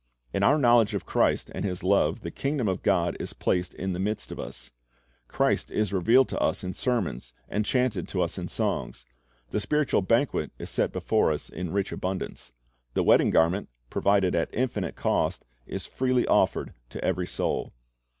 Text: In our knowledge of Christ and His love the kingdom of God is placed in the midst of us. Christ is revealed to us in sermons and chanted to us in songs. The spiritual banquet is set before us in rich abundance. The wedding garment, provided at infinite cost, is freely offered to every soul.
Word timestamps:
In 0.33 0.41
our 0.41 0.57
knowledge 0.57 0.95
of 0.95 1.05
Christ 1.05 1.51
and 1.53 1.63
His 1.63 1.83
love 1.83 2.21
the 2.21 2.31
kingdom 2.31 2.67
of 2.67 2.81
God 2.81 3.15
is 3.19 3.33
placed 3.33 3.75
in 3.75 3.93
the 3.93 3.99
midst 3.99 4.31
of 4.31 4.39
us. 4.39 4.71
Christ 5.27 5.69
is 5.69 5.93
revealed 5.93 6.27
to 6.29 6.39
us 6.39 6.63
in 6.63 6.73
sermons 6.73 7.33
and 7.47 7.63
chanted 7.67 8.07
to 8.07 8.23
us 8.23 8.39
in 8.39 8.47
songs. 8.47 9.05
The 9.51 9.59
spiritual 9.59 10.01
banquet 10.01 10.51
is 10.57 10.71
set 10.71 10.91
before 10.91 11.31
us 11.31 11.49
in 11.49 11.71
rich 11.71 11.91
abundance. 11.91 12.51
The 12.95 13.03
wedding 13.03 13.29
garment, 13.29 13.69
provided 13.91 14.33
at 14.33 14.49
infinite 14.51 14.95
cost, 14.95 15.45
is 15.67 15.85
freely 15.85 16.25
offered 16.25 16.73
to 16.89 17.03
every 17.05 17.27
soul. 17.27 17.71